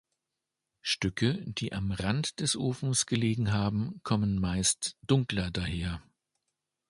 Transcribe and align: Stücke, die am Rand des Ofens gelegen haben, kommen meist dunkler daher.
Stücke, 0.81 1.43
die 1.45 1.73
am 1.73 1.91
Rand 1.91 2.39
des 2.39 2.55
Ofens 2.57 3.05
gelegen 3.05 3.53
haben, 3.53 3.99
kommen 4.01 4.39
meist 4.39 4.97
dunkler 5.05 5.51
daher. 5.51 6.01